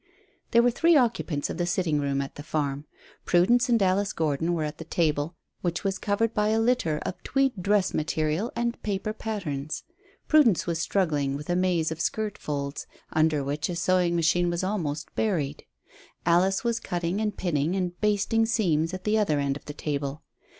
[0.49, 2.85] There were three occupants of the sitting room at the farm.
[3.23, 7.21] Prudence and Alice Gordon were at the table, which was covered by a litter of
[7.21, 9.83] tweed dress material and paper patterns.
[10.27, 14.63] Prudence was struggling with a maze of skirt folds, under which a sewing machine was
[14.63, 15.65] almost buried.
[16.25, 20.23] Alice was cutting and pinning and basting seams at the other end of the table.